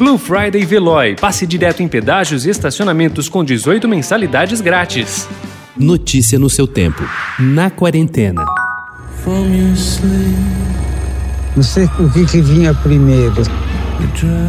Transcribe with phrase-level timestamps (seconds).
[0.00, 1.14] Blue Friday Veloy.
[1.14, 5.28] Passe direto em pedágios e estacionamentos com 18 mensalidades grátis.
[5.76, 7.02] Notícia no seu tempo.
[7.38, 8.42] Na quarentena.
[11.54, 13.42] Não sei o que, que vinha primeiro.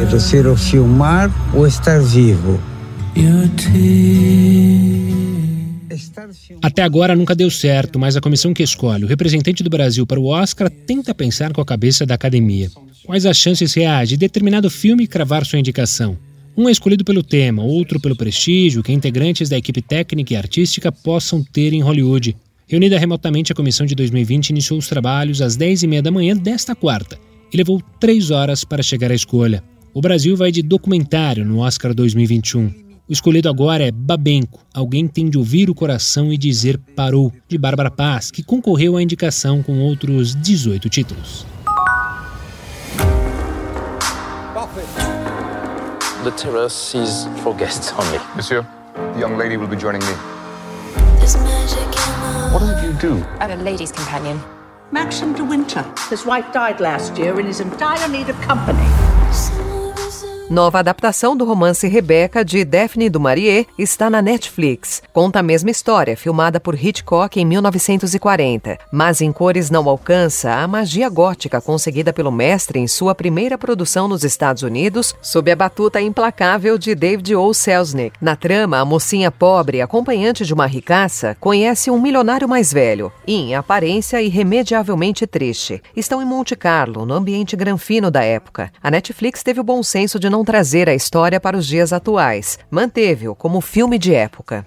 [0.00, 2.60] Era ser o filmar ou estar vivo?
[6.60, 10.18] Até agora nunca deu certo, mas a comissão que escolhe o representante do Brasil para
[10.18, 12.68] o Oscar tenta pensar com a cabeça da academia.
[13.06, 16.18] Quais as chances reais de determinado filme cravar sua indicação?
[16.56, 20.90] Um é escolhido pelo tema, outro pelo prestígio que integrantes da equipe técnica e artística
[20.90, 22.36] possam ter em Hollywood.
[22.66, 27.16] Reunida remotamente, a comissão de 2020 iniciou os trabalhos às 10h30 da manhã desta quarta
[27.52, 29.62] e levou três horas para chegar à escolha.
[29.94, 32.66] O Brasil vai de documentário no Oscar 2021.
[33.08, 37.56] O escolhido agora é Babenco, Alguém Tem de Ouvir o Coração e Dizer Parou, de
[37.56, 41.46] Bárbara Paz, que concorreu à indicação com outros 18 títulos.
[46.26, 48.18] The terrace is for guests only.
[48.34, 50.12] Monsieur, the young lady will be joining me.
[52.50, 53.24] What did you do?
[53.38, 54.40] I'm a lady's companion.
[54.90, 55.84] Maxim de Winter.
[56.10, 59.75] His wife died last year and is in dire need of company.
[60.48, 65.02] Nova adaptação do romance Rebecca, de Daphne du Maurier, está na Netflix.
[65.12, 70.68] Conta a mesma história, filmada por Hitchcock em 1940, mas em cores não alcança a
[70.68, 76.00] magia gótica conseguida pelo mestre em sua primeira produção nos Estados Unidos, sob a batuta
[76.00, 77.52] implacável de David O.
[77.52, 78.16] Selznick.
[78.20, 83.34] Na trama, a mocinha pobre, acompanhante de uma ricaça, conhece um milionário mais velho e,
[83.34, 85.82] em aparência, irremediavelmente triste.
[85.96, 88.70] Estão em Monte Carlo, no ambiente granfino da época.
[88.80, 92.58] A Netflix teve o bom senso de não trazer a história para os dias atuais.
[92.70, 94.66] Manteve-o como filme de época.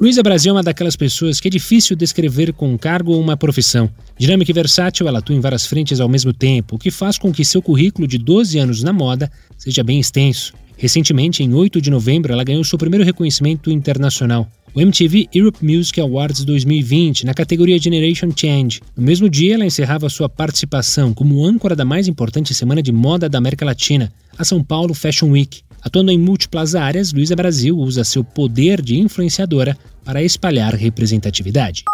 [0.00, 3.36] Luísa Brasil é uma daquelas pessoas que é difícil descrever com um cargo ou uma
[3.36, 3.88] profissão.
[4.18, 7.32] Dinâmica e versátil, ela atua em várias frentes ao mesmo tempo, o que faz com
[7.32, 10.54] que seu currículo de 12 anos na moda seja bem extenso.
[10.76, 16.00] Recentemente, em 8 de novembro, ela ganhou seu primeiro reconhecimento internacional o MTV Europe Music
[16.00, 18.80] Awards 2020 na categoria Generation Change.
[18.96, 23.28] No mesmo dia, ela encerrava sua participação como âncora da mais importante semana de moda
[23.28, 25.62] da América Latina, a São Paulo Fashion Week.
[25.82, 31.84] Atuando em múltiplas áreas, Luísa Brasil usa seu poder de influenciadora para espalhar representatividade.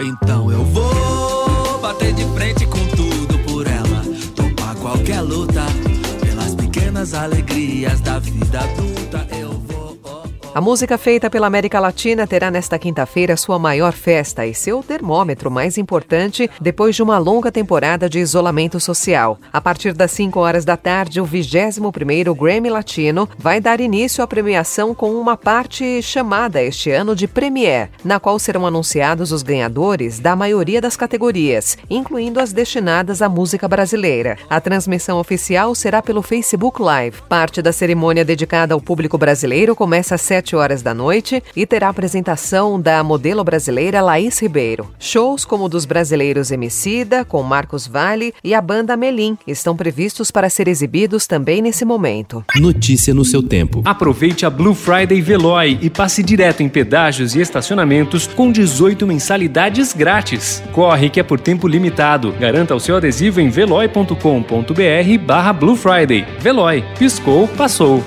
[0.00, 4.04] Então eu vou bater de frente com tudo por ela,
[4.34, 5.64] topar qualquer luta
[6.20, 9.25] pelas pequenas alegrias da vida adulta.
[10.56, 15.50] A música feita pela América Latina terá nesta quinta-feira sua maior festa e seu termômetro
[15.50, 19.38] mais importante depois de uma longa temporada de isolamento social.
[19.52, 24.26] A partir das 5 horas da tarde, o 21º Grammy Latino vai dar início à
[24.26, 30.18] premiação com uma parte chamada este ano de Premiere, na qual serão anunciados os ganhadores
[30.18, 34.38] da maioria das categorias, incluindo as destinadas à música brasileira.
[34.48, 37.20] A transmissão oficial será pelo Facebook Live.
[37.28, 41.88] Parte da cerimônia dedicada ao público brasileiro começa às 7 horas da noite e terá
[41.88, 44.88] apresentação da modelo brasileira Laís Ribeiro.
[44.98, 50.30] Shows como o dos brasileiros Emicida, com Marcos Vale e a banda Melim estão previstos
[50.30, 52.44] para ser exibidos também nesse momento.
[52.56, 53.82] Notícia no seu tempo.
[53.84, 59.92] Aproveite a Blue Friday Veloy e passe direto em pedágios e estacionamentos com 18 mensalidades
[59.92, 60.62] grátis.
[60.72, 62.32] Corre que é por tempo limitado.
[62.38, 66.24] Garanta o seu adesivo em veloy.com.br barra Blue Friday.
[66.40, 66.84] Veloy.
[66.98, 68.04] Piscou, passou.